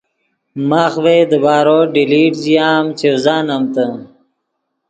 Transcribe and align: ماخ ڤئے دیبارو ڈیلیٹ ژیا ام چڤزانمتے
ماخ 0.69 0.93
ڤئے 1.03 1.19
دیبارو 1.31 1.79
ڈیلیٹ 1.93 2.33
ژیا 2.43 2.67
ام 2.79 2.85
چڤزانمتے 2.99 3.85